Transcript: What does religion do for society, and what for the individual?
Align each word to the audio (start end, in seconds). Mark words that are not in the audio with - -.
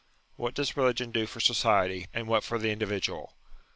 What 0.35 0.55
does 0.55 0.75
religion 0.75 1.11
do 1.11 1.27
for 1.27 1.39
society, 1.39 2.07
and 2.11 2.27
what 2.27 2.43
for 2.43 2.57
the 2.57 2.71
individual? 2.71 3.35